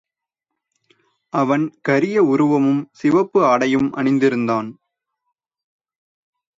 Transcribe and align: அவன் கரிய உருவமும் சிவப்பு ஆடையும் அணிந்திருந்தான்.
அவன் 1.33 1.65
கரிய 1.81 2.23
உருவமும் 2.23 2.81
சிவப்பு 2.91 3.45
ஆடையும் 3.45 3.89
அணிந்திருந்தான். 3.93 4.69